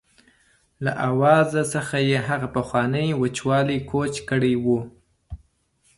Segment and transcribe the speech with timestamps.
[0.83, 4.65] له آواز څخه یې هغه پخوانی وچوالی کوچ کړی و.